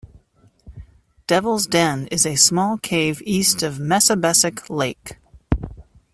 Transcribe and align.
Devil's 1.27 1.67
Den 1.67 2.07
is 2.07 2.25
a 2.25 2.33
small 2.35 2.79
cave 2.79 3.21
east 3.23 3.61
of 3.61 3.75
Massabesic 3.75 4.67
Lake. 4.67 5.19